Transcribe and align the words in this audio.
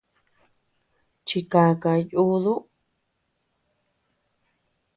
Chikaka 1.27 1.91
yuduu. 2.11 2.61